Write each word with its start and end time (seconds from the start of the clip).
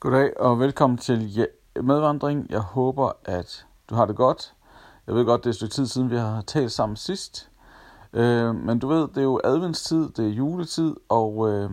Goddag 0.00 0.40
og 0.40 0.58
velkommen 0.58 0.98
til 0.98 1.46
medvandring. 1.82 2.46
Jeg 2.50 2.60
håber, 2.60 3.12
at 3.24 3.66
du 3.90 3.94
har 3.94 4.06
det 4.06 4.16
godt. 4.16 4.54
Jeg 5.06 5.14
ved 5.14 5.24
godt, 5.24 5.40
det 5.40 5.46
er 5.46 5.50
et 5.50 5.56
stykke 5.56 5.74
tid 5.74 5.86
siden, 5.86 6.10
vi 6.10 6.16
har 6.16 6.40
talt 6.40 6.72
sammen 6.72 6.96
sidst. 6.96 7.50
Øh, 8.12 8.54
men 8.54 8.78
du 8.78 8.88
ved, 8.88 9.08
det 9.08 9.16
er 9.16 9.22
jo 9.22 9.40
adventstid, 9.44 10.08
det 10.08 10.26
er 10.26 10.30
juletid, 10.30 10.96
og 11.08 11.48
øh, 11.48 11.70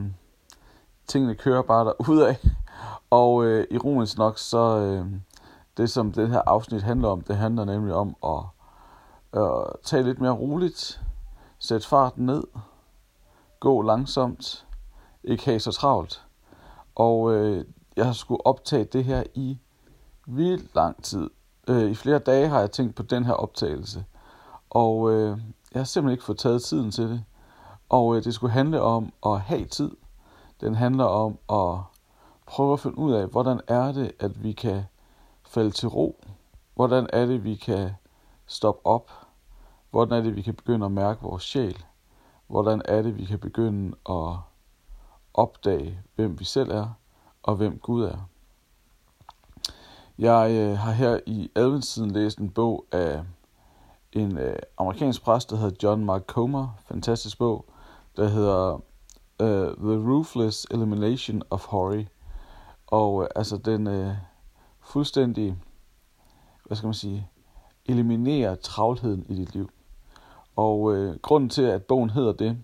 tingene 1.08 1.36
kører 1.36 1.62
bare 1.62 1.94
af. 2.28 2.40
Og 3.10 3.46
øh, 3.46 3.68
ironisk 3.72 4.18
nok, 4.18 4.38
så 4.38 4.78
øh, 4.78 5.06
det 5.78 5.90
som 5.90 6.12
det 6.12 6.30
her 6.30 6.42
afsnit 6.48 6.84
handler 6.84 7.10
om, 7.10 7.22
det 7.22 7.38
handler 7.38 7.66
nemlig 7.66 7.94
om 7.94 8.16
at 8.24 8.44
øh, 9.42 9.76
tage 9.84 10.04
lidt 10.04 10.22
mere 10.22 10.34
roligt, 10.34 11.02
sætte 11.60 11.88
farten 11.88 12.26
ned, 12.26 12.44
gå 13.60 13.82
langsomt, 13.82 14.66
ikke 15.24 15.46
have 15.46 15.60
så 15.60 15.72
travlt. 15.72 16.26
Og 16.96 17.34
øh, 17.34 17.66
jeg 17.98 18.06
har 18.06 18.14
skulle 18.14 18.46
optage 18.46 18.84
det 18.84 19.04
her 19.04 19.24
i 19.34 19.58
vildt 20.26 20.76
lang 20.76 21.04
tid. 21.04 21.30
Øh, 21.68 21.92
I 21.92 21.96
flere 21.96 22.20
dage 22.20 22.48
har 22.48 22.60
jeg 22.60 22.72
tænkt 22.72 22.96
på 22.96 23.04
den 23.04 23.26
her 23.26 23.34
optagelse. 23.34 24.06
Og 24.70 25.12
øh, 25.12 25.38
jeg 25.74 25.80
har 25.80 25.84
simpelthen 25.84 26.12
ikke 26.12 26.24
fået 26.24 26.38
taget 26.38 26.64
tiden 26.64 26.92
til 26.92 27.10
det. 27.10 27.24
Og 27.90 28.16
øh, 28.16 28.24
det 28.24 28.34
skulle 28.34 28.54
handle 28.54 28.82
om 28.82 29.14
at 29.26 29.40
have 29.40 29.66
tid. 29.66 29.92
Den 30.62 30.76
handler 30.76 31.04
om 31.04 31.38
at 31.50 31.80
prøve 32.46 32.74
at 32.74 32.80
finde 32.80 32.98
ud 32.98 33.14
af, 33.14 33.28
hvordan 33.28 33.62
er 33.68 33.92
det, 33.92 34.12
at 34.20 34.44
vi 34.44 34.52
kan 34.52 34.84
falde 35.48 35.72
til 35.72 35.90
ro. 35.90 36.24
Hvordan 36.76 37.08
er 37.14 37.26
det, 37.26 37.44
vi 37.44 37.56
kan 37.56 37.90
stoppe 38.46 38.86
op. 38.86 39.12
Hvordan 39.92 40.18
er 40.18 40.22
det, 40.24 40.36
vi 40.36 40.42
kan 40.42 40.54
begynde 40.54 40.86
at 40.86 40.92
mærke 40.92 41.22
vores 41.22 41.44
sjæl. 41.44 41.86
Hvordan 42.48 42.82
er 42.86 43.02
det, 43.02 43.18
vi 43.18 43.26
kan 43.26 43.40
begynde 43.40 43.96
at 44.10 44.36
opdage, 45.34 46.00
hvem 46.16 46.40
vi 46.40 46.46
selv 46.46 46.72
er 46.72 46.94
og 47.48 47.56
hvem 47.56 47.80
Gud 47.80 48.04
er. 48.04 48.30
Jeg 50.20 50.52
øh, 50.52 50.78
har 50.78 50.92
her 50.92 51.20
i 51.26 51.50
adventstiden 51.56 52.12
læst 52.12 52.38
en 52.38 52.50
bog 52.50 52.86
af 52.92 53.24
en 54.14 54.38
øh, 54.38 54.60
amerikansk 54.78 55.24
præst, 55.24 55.50
der 55.50 55.56
hedder 55.56 55.76
John 55.84 56.06
Mark 56.06 56.24
Comer. 56.26 56.68
Fantastisk 56.86 57.38
bog, 57.38 57.66
der 58.18 58.28
hedder 58.28 58.74
uh, 59.40 59.78
The 59.78 60.12
Ruthless 60.12 60.68
Elimination 60.72 61.42
of 61.50 61.66
Hurry. 61.66 62.06
Og 62.88 63.24
øh, 63.24 63.30
altså 63.36 63.58
den 63.58 63.88
øh, 63.88 64.14
fuldstændig, 64.82 65.56
hvad 66.66 66.78
skal 66.78 66.88
man 66.88 66.94
sige, 66.94 67.30
eliminerer 67.86 68.56
travlheden 68.56 69.26
i 69.30 69.36
dit 69.36 69.56
liv. 69.56 69.70
Og 70.56 70.96
øh, 70.96 71.16
grunden 71.22 71.50
til, 71.50 71.64
at 71.64 71.84
bogen 71.84 72.10
hedder 72.10 72.34
det, 72.34 72.58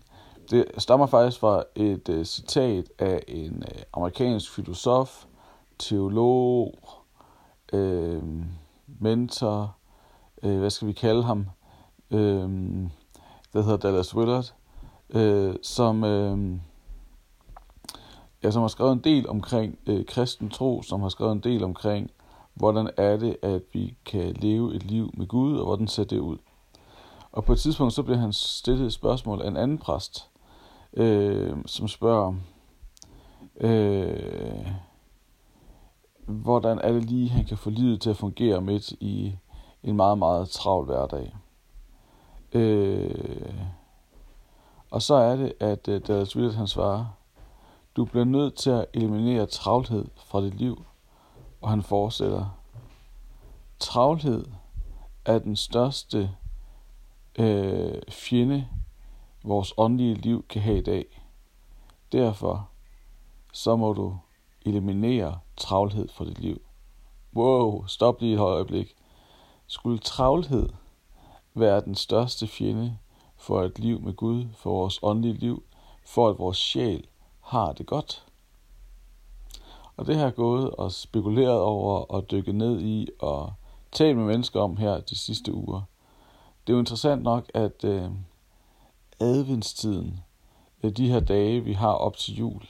det 0.52 0.66
stammer 0.78 1.06
faktisk 1.06 1.40
fra 1.40 1.64
et 1.76 2.10
uh, 2.10 2.24
citat 2.24 2.86
af 3.00 3.24
en 3.28 3.56
uh, 3.58 3.82
amerikansk 3.94 4.52
filosof, 4.52 5.26
teolog, 5.80 6.74
uh, 7.74 8.24
mentor, 9.00 9.76
uh, 10.44 10.58
hvad 10.60 10.70
skal 10.70 10.88
vi 10.88 10.94
kalde 10.94 11.24
ham, 11.24 11.46
uh, 12.10 12.20
der 13.54 13.62
hedder 13.62 13.78
Dallas 13.78 14.16
Willard, 14.16 14.54
uh, 15.16 15.56
som, 15.62 16.04
uh, 16.04 16.60
ja, 18.44 18.52
som 18.52 18.62
har 18.62 18.68
skrevet 18.68 18.92
en 18.92 19.04
del 19.04 19.30
omkring 19.30 19.80
uh, 19.90 20.06
kristen 20.08 20.50
tro, 20.50 20.82
som 20.82 21.02
har 21.02 21.10
skrevet 21.10 21.32
en 21.32 21.40
del 21.40 21.64
omkring, 21.64 22.12
hvordan 22.54 22.90
er 22.98 23.18
det, 23.18 23.38
at 23.42 23.62
vi 23.74 23.98
kan 24.06 24.34
leve 24.34 24.76
et 24.76 24.84
liv 24.84 25.12
med 25.14 25.28
Gud, 25.28 25.58
og 25.58 25.66
hvordan 25.66 25.88
ser 25.88 26.04
det 26.04 26.20
ud. 26.20 26.38
Og 27.32 27.44
på 27.44 27.54
et 27.54 27.60
tidspunkt 27.60 27.94
så 27.94 28.04
bliver 28.04 28.18
han 28.18 28.34
stillet 28.34 28.86
et 28.86 28.94
spørgsmål 28.94 29.42
af 29.42 29.48
en 29.48 29.58
anden 29.58 29.78
præst, 29.78 30.30
øh, 30.94 31.58
som 31.66 31.88
spørger, 31.88 32.36
øh, 33.58 34.68
hvordan 36.26 36.80
er 36.80 36.92
det 36.92 37.04
lige, 37.04 37.30
han 37.30 37.46
kan 37.46 37.58
få 37.58 37.70
livet 37.70 38.02
til 38.02 38.10
at 38.10 38.18
fungere 38.18 38.62
midt 38.62 38.92
i 38.92 39.36
en 39.84 39.96
meget, 39.96 40.18
meget 40.18 40.50
travl 40.50 40.86
hverdag. 40.86 41.36
Øh, 42.52 43.54
og 44.92 45.02
så 45.02 45.16
er 45.16 45.36
det, 45.36 45.54
at 45.60 45.88
uh, 45.88 45.96
Dallas 46.08 46.36
Willard 46.36 46.56
han 46.56 46.68
svarer, 46.68 47.06
du 47.96 48.06
bliver 48.06 48.26
nødt 48.26 48.56
til 48.56 48.70
at 48.70 48.86
eliminere 48.94 49.46
travlhed 49.46 50.06
fra 50.16 50.42
dit 50.42 50.54
liv. 50.54 50.86
Og 51.62 51.70
han 51.70 51.84
fortsætter, 51.84 52.58
travlhed 53.80 54.46
er 55.26 55.40
den 55.40 55.56
største 55.56 56.30
øh, 57.40 58.02
fjende, 58.10 58.68
vores 59.44 59.74
åndelige 59.78 60.16
liv 60.16 60.46
kan 60.50 60.62
have 60.62 60.78
i 60.78 60.82
dag. 60.82 61.06
Derfor 62.12 62.70
så 63.54 63.76
må 63.76 63.94
du 63.94 64.18
eliminere 64.66 65.40
travlhed 65.58 66.10
fra 66.10 66.26
dit 66.26 66.40
liv. 66.40 66.62
Wow, 67.36 67.86
stop 67.88 68.22
lige 68.22 68.34
et 68.34 68.40
øjeblik. 68.40 68.96
Skulle 69.68 69.98
travlhed 69.98 70.70
være 71.54 71.82
den 71.82 71.96
største 71.96 72.48
fjende 72.48 72.98
for 73.38 73.64
et 73.64 73.80
liv 73.80 74.02
med 74.02 74.14
Gud, 74.14 74.46
for 74.56 74.72
vores 74.72 75.00
åndelige 75.04 75.34
liv, 75.34 75.64
for 76.06 76.30
at 76.30 76.40
vores 76.40 76.58
sjæl 76.58 77.08
har 77.42 77.74
det 77.74 77.86
godt? 77.86 78.26
Og 79.98 80.06
det 80.06 80.16
har 80.16 80.24
jeg 80.24 80.36
gået 80.36 80.72
og 80.72 80.92
spekuleret 80.92 81.62
over 81.62 82.00
og 82.00 82.32
dykket 82.32 82.56
ned 82.56 82.82
i 82.82 83.08
og 83.20 83.54
talt 83.92 84.18
med 84.18 84.26
mennesker 84.26 84.62
om 84.62 84.78
her 84.78 85.00
de 85.00 85.16
sidste 85.16 85.54
uger. 85.54 85.82
Det 86.68 86.74
er 86.74 86.78
jo 86.78 86.80
interessant 86.80 87.24
nok, 87.24 87.52
at 87.54 87.84
øh, 87.84 88.12
adventstiden, 89.20 90.20
øh, 90.84 90.92
de 90.92 91.10
her 91.10 91.20
dage, 91.20 91.64
vi 91.64 91.74
har 91.74 91.92
op 91.92 92.18
til 92.18 92.36
jul, 92.36 92.62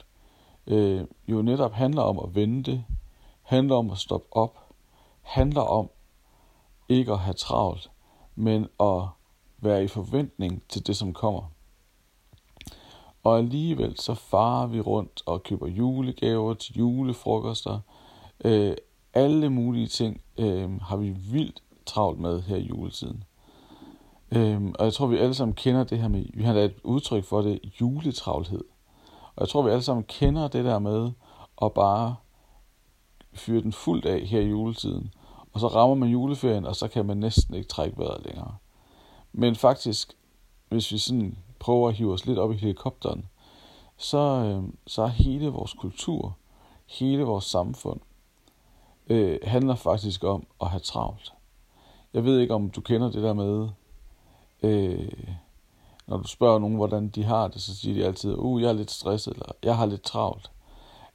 øh, 0.66 1.04
jo 1.28 1.42
netop 1.42 1.72
handler 1.72 2.02
om 2.02 2.18
at 2.18 2.34
vente, 2.34 2.84
handler 3.42 3.76
om 3.76 3.90
at 3.90 3.98
stoppe 3.98 4.36
op, 4.36 4.58
handler 5.22 5.62
om 5.62 5.90
ikke 6.88 7.12
at 7.12 7.18
have 7.18 7.34
travlt, 7.34 7.90
men 8.34 8.68
at 8.80 9.02
være 9.58 9.84
i 9.84 9.88
forventning 9.88 10.62
til 10.68 10.86
det, 10.86 10.96
som 10.96 11.12
kommer. 11.12 11.42
Og 13.22 13.38
alligevel 13.38 13.98
så 13.98 14.14
farer 14.14 14.66
vi 14.66 14.80
rundt 14.80 15.22
og 15.26 15.42
køber 15.42 15.66
julegaver 15.66 16.54
til 16.54 16.74
julefrokoster. 16.74 17.80
Øh, 18.44 18.76
alle 19.14 19.50
mulige 19.50 19.86
ting 19.86 20.20
øh, 20.38 20.80
har 20.80 20.96
vi 20.96 21.10
vildt 21.10 21.62
travlt 21.86 22.20
med 22.20 22.42
her 22.42 22.56
i 22.56 22.62
juletiden. 22.62 23.24
Øhm, 24.36 24.74
og 24.78 24.84
jeg 24.84 24.92
tror, 24.92 25.06
vi 25.06 25.16
alle 25.16 25.34
sammen 25.34 25.54
kender 25.54 25.84
det 25.84 25.98
her 25.98 26.08
med, 26.08 26.24
vi 26.34 26.42
har 26.42 26.54
et 26.54 26.74
udtryk 26.82 27.24
for 27.24 27.42
det, 27.42 27.60
juletravlhed. 27.80 28.64
Og 29.36 29.40
jeg 29.40 29.48
tror, 29.48 29.62
vi 29.62 29.70
alle 29.70 29.82
sammen 29.82 30.04
kender 30.04 30.48
det 30.48 30.64
der 30.64 30.78
med 30.78 31.10
at 31.62 31.72
bare 31.72 32.16
fyre 33.32 33.62
den 33.62 33.72
fuldt 33.72 34.06
af 34.06 34.20
her 34.20 34.40
i 34.40 34.48
juletiden. 34.48 35.12
Og 35.52 35.60
så 35.60 35.68
rammer 35.68 35.94
man 35.94 36.08
juleferien, 36.08 36.66
og 36.66 36.76
så 36.76 36.88
kan 36.88 37.06
man 37.06 37.16
næsten 37.16 37.54
ikke 37.54 37.68
trække 37.68 37.98
vejret 37.98 38.24
længere. 38.24 38.56
Men 39.32 39.56
faktisk, 39.56 40.12
hvis 40.68 40.92
vi 40.92 40.98
sådan 40.98 41.38
prøver 41.58 41.88
at 41.88 41.94
hive 41.94 42.12
os 42.12 42.26
lidt 42.26 42.38
op 42.38 42.52
i 42.52 42.56
helikopteren, 42.56 43.28
så, 43.96 44.18
øh, 44.18 44.62
så 44.86 45.02
er 45.02 45.06
hele 45.06 45.48
vores 45.48 45.72
kultur, 45.72 46.36
hele 46.86 47.22
vores 47.22 47.44
samfund, 47.44 48.00
øh, 49.06 49.38
handler 49.42 49.74
faktisk 49.74 50.24
om 50.24 50.46
at 50.60 50.68
have 50.68 50.80
travlt. 50.80 51.32
Jeg 52.14 52.24
ved 52.24 52.40
ikke, 52.40 52.54
om 52.54 52.70
du 52.70 52.80
kender 52.80 53.10
det 53.10 53.22
der 53.22 53.32
med, 53.32 53.68
øh, 54.64 55.34
når 56.06 56.16
du 56.16 56.28
spørger 56.28 56.58
nogen, 56.58 56.76
hvordan 56.76 57.08
de 57.08 57.24
har 57.24 57.48
det, 57.48 57.62
så 57.62 57.76
siger 57.76 57.94
de 57.94 58.06
altid, 58.06 58.34
uh, 58.38 58.62
jeg 58.62 58.68
er 58.68 58.72
lidt 58.72 58.90
stresset, 58.90 59.32
eller 59.32 59.46
jeg 59.62 59.76
har 59.76 59.86
lidt 59.86 60.02
travlt. 60.02 60.50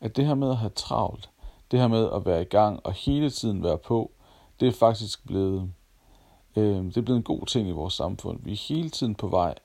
At 0.01 0.15
det 0.15 0.25
her 0.25 0.35
med 0.35 0.49
at 0.49 0.57
have 0.57 0.71
travlt, 0.75 1.29
det 1.71 1.79
her 1.79 1.87
med 1.87 2.09
at 2.13 2.25
være 2.25 2.41
i 2.41 2.45
gang 2.45 2.79
og 2.83 2.93
hele 2.93 3.29
tiden 3.29 3.63
være 3.63 3.77
på, 3.77 4.11
det 4.59 4.67
er 4.67 4.71
faktisk 4.71 5.27
blevet, 5.27 5.73
øh, 6.55 6.85
det 6.85 6.97
er 6.97 7.01
blevet 7.01 7.17
en 7.17 7.23
god 7.23 7.45
ting 7.45 7.67
i 7.67 7.71
vores 7.71 7.93
samfund. 7.93 8.39
Vi 8.43 8.51
er 8.51 8.67
hele 8.69 8.89
tiden 8.89 9.15
på 9.15 9.27
vej. 9.27 9.55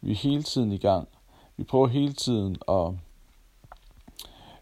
Vi 0.00 0.10
er 0.10 0.16
hele 0.16 0.42
tiden 0.42 0.72
i 0.72 0.78
gang. 0.78 1.08
Vi 1.56 1.64
prøver 1.64 1.86
hele 1.86 2.12
tiden 2.12 2.56
at, 2.68 2.92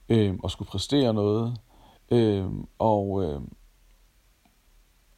øh, 0.08 0.38
at 0.44 0.50
skulle 0.50 0.68
præstere 0.68 1.14
noget. 1.14 1.56
Øh, 2.10 2.46
og, 2.78 3.24
øh, 3.24 3.40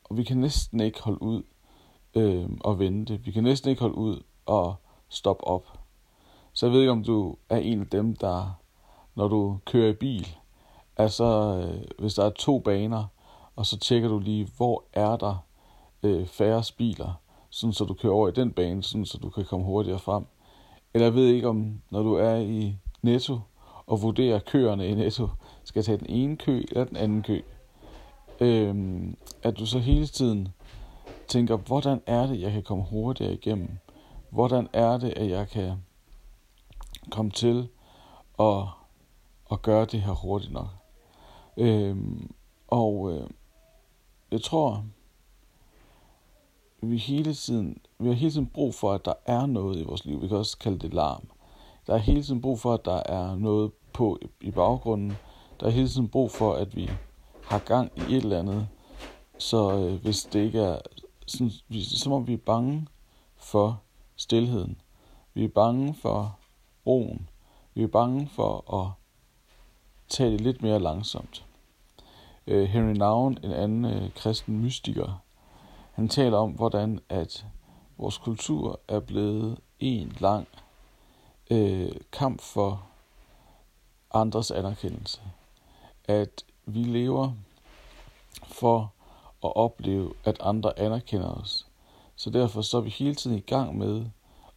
og 0.04 0.16
vi 0.16 0.24
kan 0.24 0.36
næsten 0.36 0.80
ikke 0.80 1.02
holde 1.02 1.22
ud 1.22 1.42
øh, 2.14 2.48
og 2.60 2.78
vente. 2.78 3.20
Vi 3.24 3.30
kan 3.30 3.42
næsten 3.42 3.70
ikke 3.70 3.82
holde 3.82 3.96
ud 3.96 4.22
og 4.46 4.74
stoppe 5.08 5.44
op. 5.46 5.66
Så 6.52 6.66
jeg 6.66 6.72
ved 6.72 6.80
ikke, 6.80 6.92
om 6.92 7.04
du 7.04 7.36
er 7.48 7.56
en 7.56 7.80
af 7.80 7.86
dem, 7.86 8.16
der, 8.16 8.58
når 9.14 9.28
du 9.28 9.58
kører 9.66 9.90
i 9.90 9.92
bil, 9.92 10.36
altså 10.96 11.24
øh, 11.24 11.84
hvis 11.98 12.14
der 12.14 12.24
er 12.24 12.30
to 12.30 12.58
baner, 12.58 13.04
og 13.56 13.66
så 13.66 13.78
tjekker 13.78 14.08
du 14.08 14.18
lige, 14.18 14.48
hvor 14.56 14.84
er 14.92 15.16
der 15.16 15.44
øh, 16.02 16.26
færre 16.26 16.62
biler, 16.78 17.12
sådan 17.50 17.72
så 17.72 17.84
du 17.84 17.94
kører 17.94 18.12
over 18.12 18.28
i 18.28 18.32
den 18.32 18.50
bane, 18.52 18.82
sådan 18.82 19.06
så 19.06 19.18
du 19.18 19.30
kan 19.30 19.44
komme 19.44 19.66
hurtigere 19.66 19.98
frem. 19.98 20.24
Eller 20.94 21.06
jeg 21.06 21.14
ved 21.14 21.26
ikke 21.26 21.48
om, 21.48 21.80
når 21.90 22.02
du 22.02 22.14
er 22.14 22.36
i 22.36 22.76
Netto 23.02 23.38
og 23.86 24.02
vurderer 24.02 24.38
køerne 24.38 24.88
i 24.88 24.94
Netto, 24.94 25.28
skal 25.64 25.80
jeg 25.80 25.84
tage 25.84 25.98
den 25.98 26.10
ene 26.10 26.36
kø 26.36 26.62
eller 26.70 26.84
den 26.84 26.96
anden 26.96 27.22
kø. 27.22 27.40
Øh, 28.40 28.74
at 29.42 29.58
du 29.58 29.66
så 29.66 29.78
hele 29.78 30.06
tiden 30.06 30.48
tænker, 31.30 31.56
hvordan 31.56 32.02
er 32.06 32.26
det, 32.26 32.40
jeg 32.40 32.52
kan 32.52 32.62
komme 32.62 32.84
hurtigere 32.84 33.32
igennem? 33.32 33.78
Hvordan 34.30 34.68
er 34.72 34.98
det, 34.98 35.10
at 35.16 35.30
jeg 35.30 35.48
kan 35.48 35.72
komme 37.10 37.30
til 37.30 37.68
at, 38.38 38.62
at 39.52 39.62
gøre 39.62 39.84
det 39.84 40.00
her 40.00 40.12
hurtigt 40.12 40.52
nok? 40.52 40.68
Øhm, 41.56 42.30
og 42.68 43.12
øh, 43.12 43.30
jeg 44.30 44.42
tror, 44.42 44.84
vi 46.82 46.96
hele 46.96 47.34
tiden, 47.34 47.78
vi 47.98 48.08
har 48.08 48.14
hele 48.14 48.30
tiden 48.30 48.46
brug 48.46 48.74
for, 48.74 48.92
at 48.92 49.04
der 49.04 49.14
er 49.26 49.46
noget 49.46 49.76
i 49.78 49.84
vores 49.84 50.04
liv. 50.04 50.22
Vi 50.22 50.28
kan 50.28 50.36
også 50.36 50.58
kalde 50.58 50.78
det 50.78 50.94
larm. 50.94 51.28
Der 51.86 51.94
er 51.94 51.98
hele 51.98 52.22
tiden 52.22 52.40
brug 52.40 52.60
for, 52.60 52.74
at 52.74 52.84
der 52.84 53.02
er 53.06 53.34
noget 53.36 53.72
på 53.92 54.18
i 54.40 54.50
baggrunden. 54.50 55.12
Der 55.60 55.66
er 55.66 55.70
hele 55.70 55.88
tiden 55.88 56.08
brug 56.08 56.30
for, 56.30 56.54
at 56.54 56.76
vi 56.76 56.90
har 57.44 57.58
gang 57.58 57.92
i 57.96 58.00
et 58.00 58.24
eller 58.24 58.38
andet. 58.38 58.68
Så 59.38 59.78
øh, 59.78 60.02
hvis 60.02 60.22
det 60.22 60.40
ikke 60.40 60.60
er 60.60 60.78
sådan, 61.30 61.50
som 61.82 62.12
om 62.12 62.26
vi 62.26 62.32
er 62.32 62.38
bange 62.46 62.86
for 63.36 63.80
stillheden. 64.16 64.80
Vi 65.34 65.44
er 65.44 65.48
bange 65.48 65.94
for 65.94 66.38
roen. 66.86 67.28
Vi 67.74 67.82
er 67.82 67.86
bange 67.86 68.28
for 68.28 68.74
at 68.74 68.90
tage 70.08 70.30
det 70.30 70.40
lidt 70.40 70.62
mere 70.62 70.78
langsomt. 70.78 71.44
Øh, 72.46 72.68
Henry 72.68 72.92
Nouwen, 72.92 73.38
en 73.42 73.52
anden 73.52 73.84
øh, 73.84 74.10
kristen 74.14 74.60
mystiker, 74.60 75.22
han 75.92 76.08
taler 76.08 76.38
om, 76.38 76.50
hvordan 76.50 77.00
at 77.08 77.46
vores 77.98 78.18
kultur 78.18 78.80
er 78.88 79.00
blevet 79.00 79.58
en 79.80 80.16
lang 80.20 80.48
øh, 81.50 81.92
kamp 82.12 82.40
for 82.40 82.86
andres 84.14 84.50
anerkendelse. 84.50 85.20
At 86.04 86.44
vi 86.66 86.82
lever 86.82 87.32
for 88.44 88.92
at 89.44 89.56
opleve, 89.56 90.12
at 90.24 90.36
andre 90.40 90.78
anerkender 90.78 91.30
os. 91.30 91.66
Så 92.16 92.30
derfor 92.30 92.62
så 92.62 92.76
er 92.76 92.80
vi 92.80 92.90
hele 92.90 93.14
tiden 93.14 93.36
i 93.36 93.40
gang 93.40 93.78
med 93.78 94.06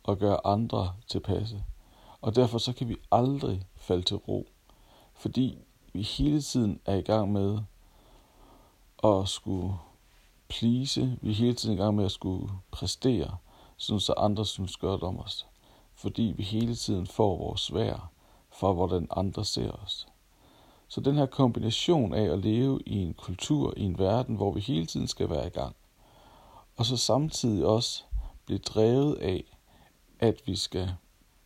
at 0.07 0.19
gøre 0.19 0.47
andre 0.47 0.94
tilpasse. 1.07 1.63
Og 2.21 2.35
derfor 2.35 2.57
så 2.57 2.74
kan 2.74 2.89
vi 2.89 2.95
aldrig 3.12 3.68
falde 3.75 4.03
til 4.03 4.18
ro. 4.18 4.47
Fordi 5.13 5.57
vi 5.94 6.01
hele 6.01 6.41
tiden 6.41 6.80
er 6.85 6.95
i 6.95 7.01
gang 7.01 7.31
med 7.31 7.59
at 9.03 9.30
skulle 9.30 9.74
please. 10.50 11.18
Vi 11.21 11.29
er 11.29 11.36
hele 11.36 11.53
tiden 11.53 11.75
i 11.75 11.77
gang 11.77 11.95
med 11.95 12.06
at 12.06 12.12
skulle 12.12 12.50
præstere, 12.71 13.38
sådan 13.77 14.00
så 14.00 14.13
andre 14.18 14.45
synes 14.45 14.77
godt 14.77 15.03
om 15.03 15.19
os. 15.19 15.47
Fordi 15.95 16.33
vi 16.38 16.44
hele 16.44 16.75
tiden 16.75 17.07
får 17.07 17.38
vores 17.38 17.62
svær 17.62 18.12
for, 18.51 18.74
hvordan 18.74 19.07
andre 19.12 19.45
ser 19.45 19.71
os. 19.71 20.07
Så 20.93 21.01
den 21.01 21.15
her 21.15 21.25
kombination 21.25 22.13
af 22.13 22.33
at 22.33 22.39
leve 22.39 22.79
i 22.85 22.97
en 22.97 23.13
kultur, 23.13 23.73
i 23.77 23.81
en 23.81 23.99
verden, 23.99 24.35
hvor 24.35 24.51
vi 24.51 24.59
hele 24.59 24.85
tiden 24.85 25.07
skal 25.07 25.29
være 25.29 25.47
i 25.47 25.49
gang, 25.49 25.75
og 26.77 26.85
så 26.85 26.97
samtidig 26.97 27.65
også 27.65 28.03
blive 28.45 28.59
drevet 28.59 29.15
af, 29.15 29.57
at 30.19 30.41
vi 30.45 30.55
skal 30.55 30.91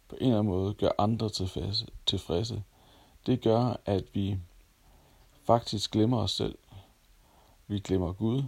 på 0.10 0.16
en 0.16 0.28
eller 0.28 0.40
anden 0.40 0.54
måde 0.54 0.74
gøre 0.74 0.92
andre 0.98 1.30
tilfredse, 1.30 1.88
tilfredse. 2.06 2.64
Det 3.26 3.42
gør, 3.42 3.82
at 3.86 4.04
vi 4.14 4.38
faktisk 5.44 5.92
glemmer 5.92 6.18
os 6.18 6.32
selv. 6.32 6.58
Vi 7.68 7.80
glemmer 7.80 8.14
Gud. 8.14 8.44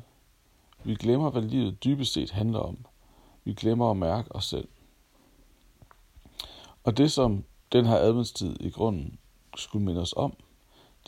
Vi 0.84 0.96
glemmer, 0.96 1.30
hvad 1.30 1.42
livet 1.42 1.84
dybest 1.84 2.14
set 2.14 2.32
handler 2.32 2.60
om. 2.60 2.78
Vi 3.44 3.54
glemmer 3.54 3.92
at 3.92 3.98
mærke 3.98 4.36
os 4.36 4.46
selv. 4.46 4.68
Og 6.84 6.98
det, 6.98 7.12
som 7.12 7.44
den 7.72 7.86
her 7.86 7.98
adventstid 7.98 8.56
i 8.60 8.70
grunden 8.70 9.20
skulle 9.56 9.86
minde 9.86 10.02
os 10.02 10.14
om, 10.18 10.38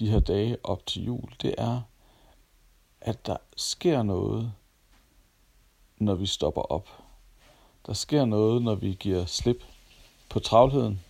de 0.01 0.09
her 0.09 0.19
dage 0.19 0.57
op 0.63 0.85
til 0.85 1.03
jul, 1.03 1.29
det 1.41 1.55
er, 1.57 1.81
at 3.01 3.25
der 3.25 3.37
sker 3.57 4.03
noget, 4.03 4.53
når 5.97 6.15
vi 6.15 6.25
stopper 6.25 6.61
op. 6.61 6.89
Der 7.85 7.93
sker 7.93 8.25
noget, 8.25 8.61
når 8.61 8.75
vi 8.75 8.97
giver 8.99 9.25
slip 9.25 9.63
på 10.29 10.39
travlheden. 10.39 11.03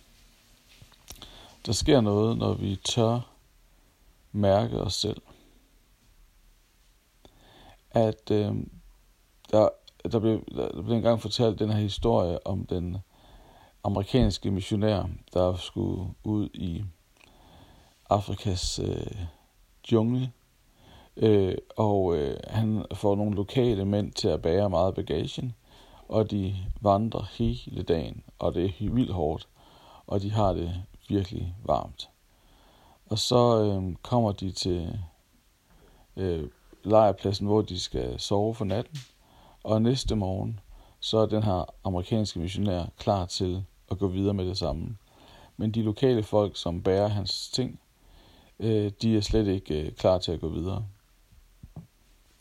Der 1.66 1.72
sker 1.72 2.00
noget, 2.00 2.38
når 2.38 2.54
vi 2.54 2.76
tør 2.76 3.20
mærke 4.32 4.80
os 4.80 4.94
selv. 4.94 5.22
At 7.90 8.30
øh, 8.30 8.54
der, 9.50 9.68
der, 10.12 10.18
blev, 10.18 10.44
der 10.46 10.82
blev 10.82 10.96
engang 10.96 11.22
fortalt 11.22 11.58
den 11.58 11.70
her 11.70 11.80
historie 11.80 12.46
om 12.46 12.66
den 12.66 12.96
amerikanske 13.84 14.50
missionær, 14.50 15.08
der 15.34 15.56
skulle 15.56 16.14
ud 16.24 16.48
i 16.54 16.84
Afrikas 18.12 18.78
øh, 18.78 19.16
jungle, 19.92 20.32
øh, 21.16 21.54
og 21.76 22.16
øh, 22.16 22.36
han 22.46 22.84
får 22.94 23.16
nogle 23.16 23.34
lokale 23.34 23.84
mænd 23.84 24.12
til 24.12 24.28
at 24.28 24.42
bære 24.42 24.70
meget 24.70 24.94
bagagen, 24.94 25.54
og 26.08 26.30
de 26.30 26.56
vandrer 26.80 27.24
hele 27.38 27.82
dagen, 27.82 28.22
og 28.38 28.54
det 28.54 28.64
er 28.64 28.90
vildt 28.90 29.12
hårdt, 29.12 29.48
og 30.06 30.22
de 30.22 30.30
har 30.30 30.52
det 30.52 30.82
virkelig 31.08 31.54
varmt. 31.64 32.10
Og 33.06 33.18
så 33.18 33.64
øh, 33.64 33.94
kommer 34.02 34.32
de 34.32 34.50
til 34.50 34.98
øh, 36.16 36.48
lejrpladsen, 36.84 37.46
hvor 37.46 37.62
de 37.62 37.80
skal 37.80 38.20
sove 38.20 38.54
for 38.54 38.64
natten, 38.64 38.98
og 39.64 39.82
næste 39.82 40.16
morgen, 40.16 40.60
så 41.00 41.18
er 41.18 41.26
den 41.26 41.42
her 41.42 41.74
amerikanske 41.84 42.40
missionær 42.40 42.84
klar 42.98 43.26
til 43.26 43.64
at 43.90 43.98
gå 43.98 44.08
videre 44.08 44.34
med 44.34 44.46
det 44.46 44.58
samme. 44.58 44.96
Men 45.56 45.70
de 45.70 45.82
lokale 45.82 46.22
folk, 46.22 46.56
som 46.56 46.82
bærer 46.82 47.08
hans 47.08 47.50
ting, 47.50 47.80
øh, 48.58 48.92
de 49.02 49.16
er 49.16 49.20
slet 49.20 49.46
ikke 49.46 49.82
øh, 49.82 49.92
klar 49.92 50.18
til 50.18 50.32
at 50.32 50.40
gå 50.40 50.48
videre. 50.48 50.86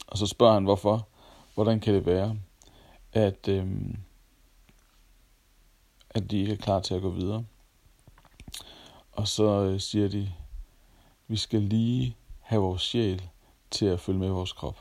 Og 0.07 0.17
så 0.17 0.27
spørger 0.27 0.53
han, 0.53 0.63
hvorfor? 0.63 1.07
Hvordan 1.53 1.79
kan 1.79 1.93
det 1.93 2.05
være, 2.05 2.37
at, 3.13 3.47
øh, 3.47 3.67
at 6.09 6.31
de 6.31 6.39
ikke 6.39 6.53
er 6.53 6.57
klar 6.57 6.79
til 6.79 6.93
at 6.93 7.01
gå 7.01 7.09
videre? 7.09 7.45
Og 9.11 9.27
så 9.27 9.43
øh, 9.43 9.79
siger 9.79 10.07
de, 10.07 10.33
vi 11.27 11.37
skal 11.37 11.61
lige 11.61 12.15
have 12.39 12.61
vores 12.61 12.81
sjæl 12.81 13.21
til 13.71 13.85
at 13.85 13.99
følge 13.99 14.19
med 14.19 14.29
vores 14.29 14.53
krop. 14.53 14.79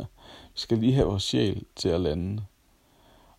vi 0.54 0.58
skal 0.60 0.78
lige 0.78 0.94
have 0.94 1.06
vores 1.06 1.22
sjæl 1.22 1.64
til 1.76 1.88
at 1.88 2.00
lande. 2.00 2.44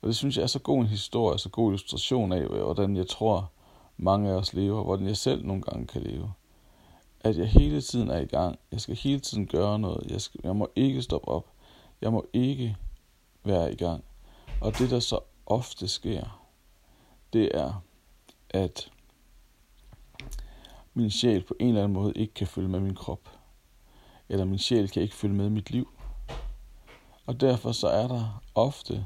Og 0.01 0.07
det 0.07 0.15
synes 0.15 0.37
jeg 0.37 0.43
er 0.43 0.47
så 0.47 0.59
god 0.59 0.81
en 0.81 0.87
historie, 0.87 1.39
så 1.39 1.49
god 1.49 1.69
illustration 1.69 2.31
af, 2.31 2.41
øh, 2.41 2.63
hvordan 2.63 2.95
jeg 2.95 3.07
tror, 3.07 3.51
mange 3.97 4.29
af 4.29 4.33
os 4.33 4.53
lever, 4.53 4.83
hvordan 4.83 5.07
jeg 5.07 5.17
selv 5.17 5.45
nogle 5.45 5.61
gange 5.61 5.87
kan 5.87 6.01
leve 6.01 6.33
at 7.23 7.37
jeg 7.37 7.47
hele 7.47 7.81
tiden 7.81 8.09
er 8.09 8.19
i 8.19 8.25
gang. 8.25 8.59
Jeg 8.71 8.81
skal 8.81 8.95
hele 8.95 9.19
tiden 9.19 9.47
gøre 9.47 9.79
noget. 9.79 10.11
Jeg, 10.11 10.21
skal, 10.21 10.39
jeg 10.43 10.55
må 10.55 10.71
ikke 10.75 11.01
stoppe 11.01 11.27
op. 11.27 11.47
Jeg 12.01 12.11
må 12.11 12.25
ikke 12.33 12.77
være 13.43 13.73
i 13.73 13.75
gang. 13.75 14.03
Og 14.61 14.77
det, 14.77 14.89
der 14.89 14.99
så 14.99 15.19
ofte 15.45 15.87
sker, 15.87 16.43
det 17.33 17.49
er, 17.53 17.83
at 18.49 18.91
min 20.93 21.11
sjæl 21.11 21.43
på 21.43 21.55
en 21.59 21.67
eller 21.67 21.83
anden 21.83 21.93
måde 21.93 22.13
ikke 22.15 22.33
kan 22.33 22.47
følge 22.47 22.69
med 22.69 22.79
min 22.79 22.95
krop. 22.95 23.29
Eller 24.29 24.45
min 24.45 24.59
sjæl 24.59 24.89
kan 24.89 25.01
ikke 25.01 25.15
følge 25.15 25.35
med 25.35 25.49
mit 25.49 25.71
liv. 25.71 25.89
Og 27.25 27.41
derfor 27.41 27.71
så 27.71 27.87
er 27.87 28.07
der 28.07 28.43
ofte 28.55 29.05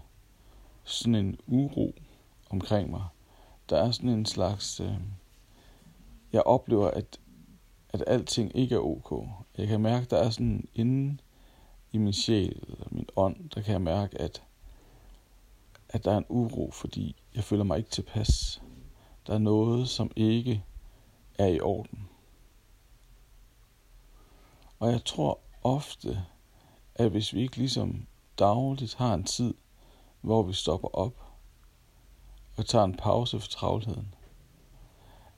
sådan 0.83 1.15
en 1.15 1.39
uro 1.47 1.95
omkring 2.50 2.89
mig. 2.89 3.03
Der 3.69 3.77
er 3.77 3.91
sådan 3.91 4.09
en 4.09 4.25
slags... 4.25 4.79
Øh, 4.79 4.97
jeg 6.33 6.43
oplever, 6.43 6.91
at 6.91 7.19
at 7.89 8.03
alting 8.08 8.56
ikke 8.56 8.75
er 8.75 8.79
ok. 8.79 9.27
Jeg 9.58 9.67
kan 9.67 9.82
mærke, 9.82 10.06
der 10.06 10.17
er 10.17 10.29
sådan 10.29 10.67
inde 10.75 11.17
i 11.91 11.98
min 11.98 12.13
sjæl, 12.13 12.63
eller 12.67 12.88
min 12.91 13.08
ånd, 13.15 13.50
der 13.50 13.62
kan 13.62 13.72
jeg 13.72 13.82
mærke, 13.82 14.22
at, 14.22 14.44
at 15.89 16.06
der 16.06 16.12
er 16.12 16.17
en 16.17 16.25
uro, 16.29 16.72
fordi 16.72 17.15
jeg 17.36 17.44
føler 17.44 17.63
mig 17.63 17.77
ikke 17.77 17.89
tilpas. 17.89 18.62
Der 19.27 19.34
er 19.34 19.38
noget, 19.38 19.89
som 19.89 20.12
ikke 20.15 20.63
er 21.38 21.48
i 21.48 21.60
orden. 21.60 22.10
Og 24.79 24.91
jeg 24.91 25.06
tror 25.06 25.39
ofte, 25.63 26.25
at 26.96 27.12
hvis 27.12 27.34
vi 27.34 27.41
ikke 27.41 27.58
ligesom 27.58 28.08
dagligt 28.39 28.96
har 28.96 29.13
en 29.13 29.24
tid, 29.24 29.53
hvor 30.22 30.44
vi 30.44 30.53
stopper 30.53 30.88
op 30.96 31.24
og 32.58 32.65
tager 32.65 32.86
en 32.86 32.98
pause 32.98 33.39
for 33.39 33.48
travlheden, 33.48 34.15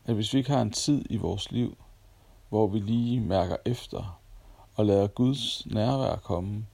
at 0.05 0.15
hvis 0.15 0.33
vi 0.33 0.37
ikke 0.37 0.51
har 0.51 0.61
en 0.61 0.71
tid 0.71 1.05
i 1.09 1.17
vores 1.17 1.51
liv, 1.51 1.77
hvor 2.49 2.67
vi 2.67 2.79
lige 2.79 3.19
mærker 3.19 3.55
efter 3.65 4.19
og 4.75 4.85
lader 4.85 5.07
Guds 5.07 5.65
nærvær 5.65 6.15
komme, 6.15 6.65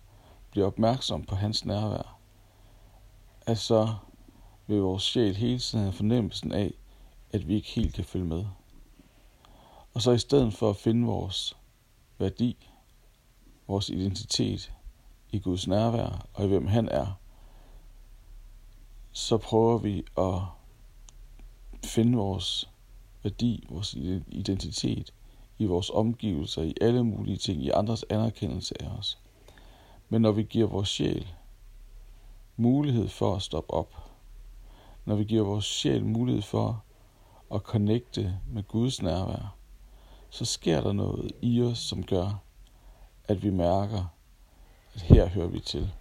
bliver 0.51 0.67
opmærksom 0.67 1.23
på 1.23 1.35
hans 1.35 1.65
nærvær, 1.65 2.19
at 3.41 3.57
så 3.57 3.95
vil 4.67 4.81
vores 4.81 5.03
sjæl 5.03 5.35
hele 5.35 5.59
tiden 5.59 5.83
have 5.83 5.93
fornemmelsen 5.93 6.51
af, 6.51 6.73
at 7.31 7.47
vi 7.47 7.55
ikke 7.55 7.69
helt 7.69 7.93
kan 7.93 8.05
følge 8.05 8.25
med. 8.25 8.45
Og 9.93 10.01
så 10.01 10.11
i 10.11 10.17
stedet 10.17 10.53
for 10.53 10.69
at 10.69 10.75
finde 10.75 11.07
vores 11.07 11.57
værdi, 12.17 12.69
vores 13.67 13.89
identitet 13.89 14.73
i 15.31 15.39
Guds 15.39 15.67
nærvær 15.67 16.27
og 16.33 16.45
i 16.45 16.47
hvem 16.47 16.67
han 16.67 16.89
er, 16.89 17.19
så 19.11 19.37
prøver 19.37 19.77
vi 19.77 20.03
at 20.17 20.41
finde 21.83 22.17
vores 22.17 22.69
værdi, 23.23 23.67
vores 23.69 23.93
identitet 24.27 25.13
i 25.59 25.65
vores 25.65 25.89
omgivelser, 25.89 26.61
i 26.61 26.73
alle 26.81 27.03
mulige 27.03 27.37
ting, 27.37 27.63
i 27.63 27.69
andres 27.69 28.05
anerkendelse 28.09 28.81
af 28.83 28.87
os. 28.87 29.17
Men 30.09 30.21
når 30.21 30.31
vi 30.31 30.43
giver 30.43 30.67
vores 30.67 30.89
sjæl 30.89 31.27
mulighed 32.57 33.07
for 33.07 33.35
at 33.35 33.41
stoppe 33.41 33.73
op, 33.73 34.11
når 35.05 35.15
vi 35.15 35.23
giver 35.23 35.43
vores 35.43 35.65
sjæl 35.65 36.05
mulighed 36.05 36.41
for 36.41 36.83
at 37.53 37.61
connecte 37.61 38.39
med 38.47 38.63
Guds 38.63 39.01
nærvær, 39.01 39.55
så 40.29 40.45
sker 40.45 40.81
der 40.81 40.93
noget 40.93 41.31
i 41.41 41.61
os, 41.61 41.77
som 41.77 42.03
gør, 42.03 42.41
at 43.27 43.43
vi 43.43 43.49
mærker, 43.49 44.05
at 44.93 45.01
her 45.01 45.27
hører 45.27 45.47
vi 45.47 45.59
til. 45.59 45.91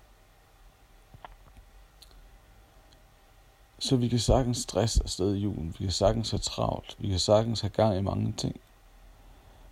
Så 3.79 3.97
vi 3.97 4.09
kan 4.09 4.19
sagtens 4.19 4.59
stress 4.59 5.01
afsted 5.01 5.35
i 5.35 5.39
julen. 5.39 5.75
Vi 5.79 5.85
kan 5.85 5.93
sagtens 5.93 6.31
have 6.31 6.39
travlt. 6.39 6.97
Vi 6.99 7.09
kan 7.09 7.19
sagtens 7.19 7.61
have 7.61 7.71
gang 7.71 7.99
i 7.99 8.03
mange 8.03 8.33
ting. 8.33 8.61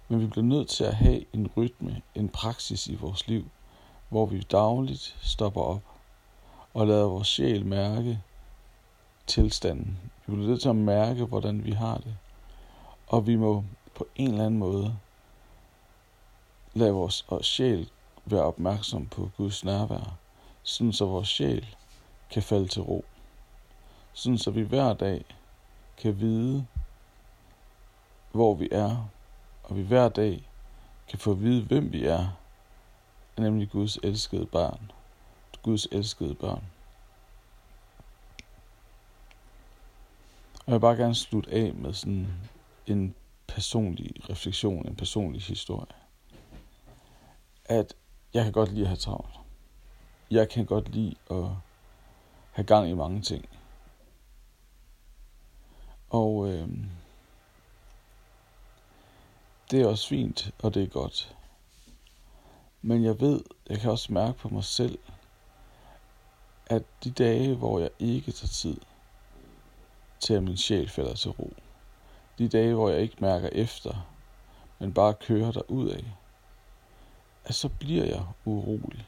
Men 0.09 0.21
vi 0.21 0.27
bliver 0.27 0.45
nødt 0.45 0.69
til 0.69 0.85
at 0.85 0.95
have 0.95 1.25
en 1.33 1.51
rytme, 1.57 2.03
en 2.15 2.29
praksis 2.29 2.87
i 2.87 2.95
vores 2.95 3.29
liv, 3.29 3.51
hvor 4.09 4.27
vi 4.27 4.41
dagligt 4.41 5.17
stopper 5.23 5.61
op 5.61 5.83
og 6.75 6.87
lader 6.87 7.05
vores 7.05 7.29
sjæl 7.29 7.67
mærke 7.67 8.21
tilstanden. 9.27 9.99
Vi 10.27 10.33
bliver 10.35 10.49
nødt 10.49 10.61
til 10.63 10.69
at 10.69 10.77
mærke, 10.77 11.25
hvordan 11.25 11.65
vi 11.65 11.71
har 11.71 11.97
det. 11.97 12.17
Og 13.07 13.27
vi 13.27 13.37
må 13.37 13.65
på 13.95 14.07
en 14.17 14.31
eller 14.31 14.47
anden 14.47 14.61
måde 14.61 14.97
lade 16.75 16.93
vores 16.93 17.25
sjæl 17.43 17.91
være 18.25 18.43
opmærksom 18.43 19.07
på 19.07 19.31
Guds 19.37 19.65
nærvær, 19.65 20.17
sådan 20.63 20.93
så 20.93 21.07
vores 21.07 21.29
sjæl 21.29 21.77
kan 22.31 22.43
falde 22.43 22.69
til 22.69 22.83
ro. 22.83 23.05
Sådan 24.13 24.39
så 24.39 24.51
vi 24.51 24.63
hver 24.63 24.93
dag 24.93 25.25
kan 25.97 26.21
vide, 26.21 26.67
hvor 28.33 28.55
vi 28.55 28.69
er, 28.73 29.09
og 29.63 29.77
vi 29.77 29.83
hver 29.83 30.09
dag 30.09 30.51
kan 31.09 31.19
få 31.19 31.31
at 31.31 31.41
vide, 31.41 31.63
hvem 31.63 31.93
vi 31.93 32.05
er, 32.05 32.29
nemlig 33.39 33.71
Guds 33.71 33.97
elskede 33.97 34.47
barn. 34.47 34.91
Guds 35.63 35.87
elskede 35.87 36.35
børn. 36.35 36.65
Og 40.55 40.67
jeg 40.67 40.75
vil 40.75 40.81
bare 40.81 40.97
gerne 40.97 41.15
slutte 41.15 41.51
af 41.51 41.75
med 41.75 41.93
sådan 41.93 42.29
en 42.87 43.15
personlig 43.47 44.31
refleksion, 44.31 44.89
en 44.89 44.97
personlig 44.97 45.43
historie. 45.43 45.95
At 47.65 47.95
jeg 48.35 48.45
kan 48.45 48.53
godt 48.53 48.73
lide 48.73 48.83
at 48.83 48.89
have 48.89 48.97
travlt. 48.97 49.35
Jeg 50.31 50.49
kan 50.49 50.67
godt 50.67 50.89
lide 50.89 51.15
at 51.31 51.45
have 52.53 52.67
gang 52.67 52.89
i 52.89 52.95
mange 52.95 53.23
ting. 53.23 53.49
Og 56.11 56.49
øh, 56.49 56.69
det 59.73 59.83
er 59.83 59.87
også 59.87 60.09
fint, 60.09 60.55
og 60.63 60.75
det 60.75 60.83
er 60.83 60.87
godt. 60.87 61.37
Men 62.83 63.05
jeg 63.05 63.21
ved, 63.21 63.41
jeg 63.69 63.79
kan 63.79 63.91
også 63.91 64.13
mærke 64.13 64.39
på 64.39 64.49
mig 64.49 64.65
selv, 64.65 64.99
at 66.67 66.83
de 67.05 67.11
dage, 67.11 67.55
hvor 67.55 67.79
jeg 67.79 67.91
ikke 67.99 68.33
tager 68.33 68.49
tid 68.49 68.77
til, 70.21 70.35
at 70.35 70.43
min 70.43 70.57
sjæl 70.57 70.89
falder 70.89 71.15
til 71.15 71.31
ro, 71.31 71.53
de 72.39 72.49
dage, 72.49 72.75
hvor 72.75 72.91
jeg 72.91 73.01
ikke 73.01 73.17
mærker 73.21 73.49
efter, 73.53 74.07
men 74.79 74.95
bare 74.95 75.15
kører 75.15 75.53
der 75.53 75.63
ud 75.69 75.89
af, 75.89 76.05
at 77.45 77.55
så 77.55 77.69
bliver 77.69 78.05
jeg 78.05 78.25
urolig. 78.45 79.07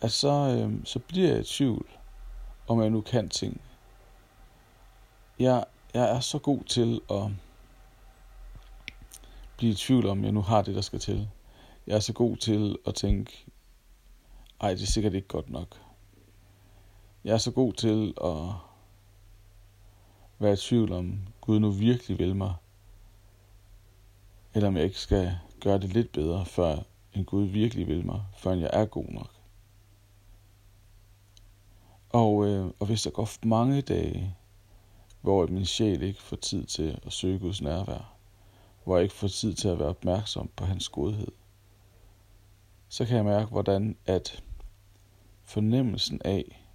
At 0.00 0.12
så, 0.12 0.28
øh, 0.28 0.84
så 0.84 0.98
bliver 0.98 1.28
jeg 1.28 1.40
i 1.40 1.44
tvivl, 1.44 1.86
om 2.68 2.80
jeg 2.80 2.90
nu 2.90 3.00
kan 3.00 3.28
ting. 3.28 3.60
Jeg, 5.38 5.64
jeg 5.94 6.16
er 6.16 6.20
så 6.20 6.38
god 6.38 6.64
til 6.64 7.00
at 7.10 7.30
blive 9.56 9.72
i 9.72 9.74
tvivl 9.74 10.06
om, 10.06 10.24
jeg 10.24 10.32
nu 10.32 10.40
har 10.40 10.62
det, 10.62 10.74
der 10.74 10.80
skal 10.80 10.98
til. 10.98 11.28
Jeg 11.86 11.96
er 11.96 12.00
så 12.00 12.12
god 12.12 12.36
til 12.36 12.76
at 12.86 12.94
tænke, 12.94 13.46
ej, 14.60 14.74
det 14.74 14.82
er 14.82 14.86
sikkert 14.86 15.14
ikke 15.14 15.28
godt 15.28 15.50
nok. 15.50 15.80
Jeg 17.24 17.34
er 17.34 17.38
så 17.38 17.50
god 17.50 17.72
til 17.72 18.14
at 18.24 18.52
være 20.38 20.52
i 20.52 20.56
tvivl 20.56 20.92
om, 20.92 21.18
Gud 21.40 21.58
nu 21.58 21.70
virkelig 21.70 22.18
vil 22.18 22.36
mig, 22.36 22.54
eller 24.54 24.68
om 24.68 24.76
jeg 24.76 24.84
ikke 24.84 24.98
skal 25.00 25.38
gøre 25.60 25.78
det 25.78 25.92
lidt 25.92 26.12
bedre, 26.12 26.46
før 26.46 26.78
en 27.14 27.24
Gud 27.24 27.44
virkelig 27.44 27.86
vil 27.86 28.06
mig, 28.06 28.22
før 28.36 28.52
jeg 28.52 28.70
er 28.72 28.84
god 28.84 29.08
nok. 29.08 29.30
Og, 32.08 32.46
øh, 32.46 32.66
og 32.80 32.86
hvis 32.86 33.02
der 33.02 33.10
går 33.10 33.46
mange 33.46 33.82
dage, 33.82 34.36
hvor 35.20 35.46
min 35.46 35.66
sjæl 35.66 36.02
ikke 36.02 36.22
får 36.22 36.36
tid 36.36 36.64
til 36.64 36.98
at 37.02 37.12
søge 37.12 37.38
Guds 37.38 37.62
nærvær, 37.62 38.15
hvor 38.86 38.96
jeg 38.96 39.02
ikke 39.02 39.14
får 39.14 39.28
tid 39.28 39.54
til 39.54 39.68
at 39.68 39.78
være 39.78 39.88
opmærksom 39.88 40.50
på 40.56 40.64
hans 40.64 40.88
godhed, 40.88 41.32
så 42.88 43.04
kan 43.04 43.16
jeg 43.16 43.24
mærke, 43.24 43.50
hvordan 43.50 43.96
at 44.04 44.42
fornemmelsen 45.42 46.20
af 46.24 46.66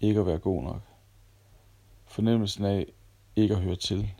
ikke 0.00 0.20
at 0.20 0.26
være 0.26 0.38
god 0.38 0.62
nok, 0.62 0.82
fornemmelsen 2.06 2.64
af 2.64 2.86
ikke 3.36 3.54
at 3.54 3.60
høre 3.60 3.76
til, 3.76 4.14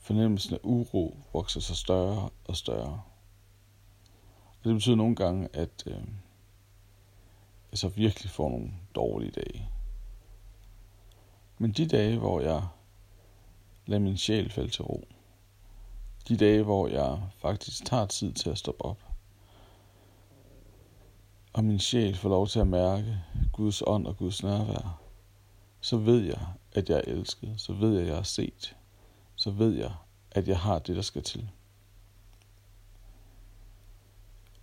fornemmelsen 0.00 0.54
af 0.54 0.58
uro 0.62 1.16
vokser 1.32 1.60
sig 1.60 1.76
større 1.76 2.30
og 2.44 2.56
større. 2.56 3.02
Og 4.58 4.64
det 4.64 4.74
betyder 4.74 4.96
nogle 4.96 5.16
gange, 5.16 5.48
at 5.52 5.82
øh, 5.86 6.04
jeg 7.70 7.78
så 7.78 7.88
virkelig 7.88 8.30
får 8.30 8.50
nogle 8.50 8.72
dårlige 8.94 9.30
dage. 9.30 9.70
Men 11.58 11.72
de 11.72 11.86
dage, 11.86 12.18
hvor 12.18 12.40
jeg 12.40 12.68
lader 13.86 14.02
min 14.02 14.16
sjæl 14.16 14.50
falde 14.50 14.70
til 14.70 14.84
ro, 14.84 15.08
de 16.28 16.36
dage, 16.36 16.62
hvor 16.62 16.88
jeg 16.88 17.20
faktisk 17.38 17.84
tager 17.84 18.06
tid 18.06 18.32
til 18.32 18.50
at 18.50 18.58
stoppe 18.58 18.84
op, 18.84 18.98
og 21.52 21.64
min 21.64 21.78
sjæl 21.78 22.16
får 22.16 22.28
lov 22.28 22.46
til 22.46 22.58
at 22.58 22.66
mærke 22.66 23.18
Guds 23.52 23.82
ånd 23.86 24.06
og 24.06 24.16
Guds 24.16 24.42
nærvær, 24.42 25.00
så 25.80 25.96
ved 25.96 26.20
jeg, 26.20 26.46
at 26.72 26.88
jeg 26.88 26.96
er 26.96 27.12
elsket, 27.12 27.54
så 27.56 27.72
ved 27.72 27.92
jeg, 27.92 28.02
at 28.02 28.08
jeg 28.08 28.18
er 28.18 28.22
set, 28.22 28.76
så 29.36 29.50
ved 29.50 29.72
jeg, 29.72 29.92
at 30.30 30.48
jeg 30.48 30.58
har 30.58 30.78
det, 30.78 30.96
der 30.96 31.02
skal 31.02 31.22
til. 31.22 31.50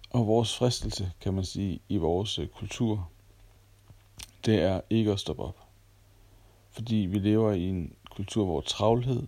Og 0.09 0.27
vores 0.27 0.57
fristelse, 0.57 1.11
kan 1.21 1.33
man 1.33 1.45
sige, 1.45 1.79
i 1.89 1.97
vores 1.97 2.39
øh, 2.39 2.47
kultur, 2.47 3.09
det 4.45 4.61
er 4.61 4.81
ikke 4.89 5.11
at 5.11 5.19
stoppe 5.19 5.43
op. 5.43 5.67
Fordi 6.71 6.95
vi 6.95 7.19
lever 7.19 7.51
i 7.51 7.69
en 7.69 7.95
kultur, 8.11 8.45
hvor 8.45 8.61
travlhed 8.61 9.27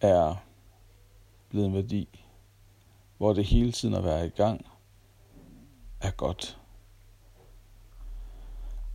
er 0.00 0.45
blevet 1.56 1.68
en 1.68 1.74
værdi. 1.74 2.24
Hvor 3.16 3.32
det 3.32 3.44
hele 3.44 3.72
tiden 3.72 3.94
at 3.94 4.04
være 4.04 4.26
i 4.26 4.30
gang 4.30 4.66
er 6.00 6.10
godt. 6.10 6.58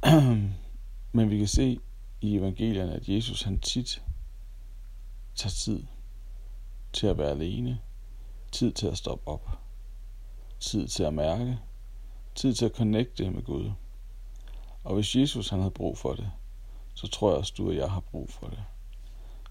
Men 1.14 1.30
vi 1.30 1.38
kan 1.38 1.48
se 1.48 1.80
i 2.22 2.36
evangelierne, 2.36 2.94
at 2.94 3.10
Jesus 3.10 3.42
han 3.42 3.60
tit 3.60 4.04
tager 5.36 5.52
tid 5.52 5.86
til 6.94 7.08
at 7.08 7.18
være 7.18 7.30
alene, 7.30 7.80
tid 8.52 8.72
til 8.72 8.88
at 8.88 8.98
stoppe 8.98 9.28
op, 9.28 9.50
tid 10.60 10.88
til 10.88 11.04
at 11.04 11.14
mærke, 11.14 11.60
tid 12.36 12.54
til 12.54 12.66
at 12.66 12.76
connecte 12.76 13.30
med 13.30 13.44
Gud. 13.44 13.72
Og 14.84 14.96
hvis 14.96 15.16
Jesus 15.16 15.50
han 15.50 15.60
havde 15.60 15.72
brug 15.72 15.98
for 15.98 16.14
det, 16.14 16.32
så 16.94 17.08
tror 17.08 17.30
jeg 17.30 17.38
også 17.38 17.54
du 17.58 17.68
og 17.68 17.76
jeg 17.76 17.92
har 17.92 18.00
brug 18.00 18.30
for 18.30 18.48
det. 18.48 18.64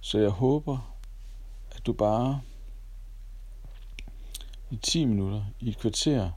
Så 0.01 0.19
jeg 0.19 0.31
håber, 0.31 0.97
at 1.71 1.87
du 1.87 1.93
bare 1.93 2.41
i 4.71 4.77
10 4.77 5.05
minutter, 5.05 5.45
i 5.61 5.69
et 5.69 5.79
kvarter, 5.79 6.31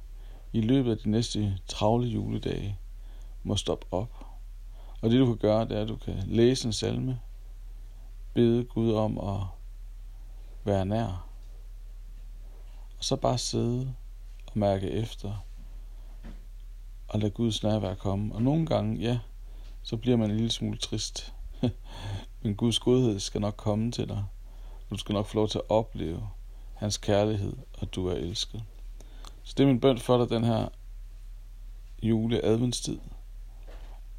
i 0.53 0.61
løbet 0.61 0.91
af 0.91 0.97
de 0.97 1.09
næste 1.09 1.57
travle 1.67 2.07
juledage, 2.07 2.77
må 3.43 3.55
stoppe 3.55 3.85
op. 3.91 4.25
Og 5.01 5.09
det 5.09 5.19
du 5.19 5.25
kan 5.25 5.37
gøre, 5.37 5.65
det 5.65 5.77
er, 5.77 5.81
at 5.81 5.87
du 5.87 5.95
kan 5.95 6.23
læse 6.25 6.65
en 6.65 6.73
salme, 6.73 7.19
bede 8.33 8.63
Gud 8.63 8.93
om 8.93 9.17
at 9.17 9.39
være 10.63 10.85
nær, 10.85 11.27
og 12.97 13.03
så 13.03 13.15
bare 13.15 13.37
sidde 13.37 13.93
og 14.45 14.59
mærke 14.59 14.89
efter, 14.89 15.45
og 17.07 17.19
lade 17.19 17.31
Guds 17.31 17.63
nærvær 17.63 17.95
komme. 17.95 18.35
Og 18.35 18.41
nogle 18.41 18.65
gange, 18.65 19.01
ja, 19.01 19.19
så 19.83 19.97
bliver 19.97 20.17
man 20.17 20.29
en 20.31 20.35
lille 20.35 20.51
smule 20.51 20.77
trist. 20.77 21.33
Men 22.41 22.55
Guds 22.55 22.79
godhed 22.79 23.19
skal 23.19 23.41
nok 23.41 23.55
komme 23.57 23.91
til 23.91 24.09
dig. 24.09 24.25
Du 24.89 24.97
skal 24.97 25.13
nok 25.13 25.27
få 25.27 25.35
lov 25.35 25.47
til 25.47 25.57
at 25.57 25.69
opleve 25.69 26.29
hans 26.83 26.97
kærlighed, 26.97 27.53
og 27.73 27.95
du 27.95 28.07
er 28.07 28.13
elsket. 28.13 28.63
Så 29.43 29.53
det 29.57 29.63
er 29.63 29.67
min 29.67 29.79
bøn 29.79 29.97
for 29.97 30.17
dig 30.17 30.29
den 30.29 30.43
her 30.43 30.67
juleadventstid, 32.01 32.99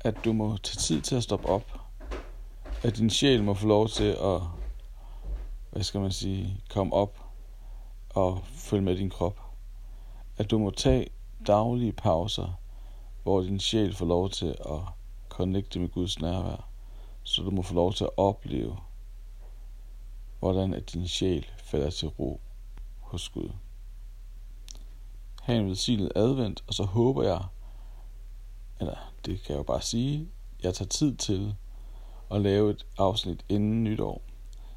At 0.01 0.15
du 0.25 0.33
må 0.33 0.57
tage 0.57 0.77
tid 0.77 1.01
til 1.01 1.17
at 1.17 1.23
stoppe 1.23 1.49
op. 1.49 1.81
At 2.83 2.97
din 2.97 3.11
sjæl 3.11 3.43
må 3.43 3.55
få 3.55 3.67
lov 3.67 3.89
til 3.89 4.05
at, 4.05 4.41
hvad 5.71 5.83
skal 5.83 6.01
man 6.01 6.13
sige, 6.13 6.61
komme 6.71 6.93
op 6.93 7.19
og 8.11 8.45
følge 8.55 8.83
med 8.83 8.97
din 8.97 9.11
krop. 9.11 9.41
At 10.37 10.51
du 10.51 10.59
må 10.59 10.71
tage 10.71 11.07
daglige 11.47 11.93
pauser, 11.93 12.61
hvor 13.23 13.43
din 13.43 13.61
sjæl 13.61 13.95
får 13.95 14.07
lov 14.07 14.31
til 14.31 14.57
at 14.61 14.81
connecte 15.29 15.81
med 15.81 15.89
Guds 15.89 16.21
nærvær. 16.21 16.69
Så 17.23 17.43
du 17.43 17.51
må 17.51 17.63
få 17.63 17.75
lov 17.75 17.93
til 17.93 18.05
at 18.05 18.17
opleve, 18.17 18.77
hvordan 20.39 20.75
at 20.75 20.93
din 20.93 21.09
sjæl 21.09 21.47
falder 21.65 21.91
til 21.91 22.09
ro 22.09 22.41
hos 23.15 23.29
Gud. 23.29 23.51
Ha' 25.43 25.55
en 25.55 25.67
velsignet 25.67 26.13
advent, 26.17 26.65
og 26.67 26.75
så 26.75 26.85
håber 26.85 27.23
jeg, 27.23 27.45
eller 28.81 29.13
det 29.25 29.43
kan 29.43 29.51
jeg 29.51 29.59
jo 29.59 29.63
bare 29.63 29.83
sige, 29.83 30.29
jeg 30.63 30.75
tager 30.75 30.89
tid 30.89 31.17
til 31.17 31.55
at 32.31 32.41
lave 32.41 32.71
et 32.71 32.87
afsnit 32.99 33.45
inden 33.49 33.85
nytår, 33.85 34.23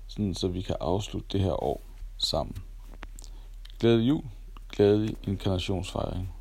sådan 0.08 0.34
så 0.34 0.48
vi 0.48 0.62
kan 0.62 0.76
afslutte 0.80 1.28
det 1.32 1.42
her 1.42 1.64
år 1.64 1.82
sammen. 2.18 2.56
Glædelig 3.80 4.10
jul, 4.10 4.24
glædelig 4.70 5.16
inkarnationsfejring. 5.24 6.34